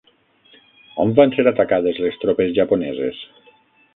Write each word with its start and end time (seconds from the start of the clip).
On 1.03 1.11
van 1.19 1.33
ser 1.35 1.45
atacades 1.51 2.01
les 2.05 2.19
tropes 2.25 2.57
japoneses? 2.61 3.21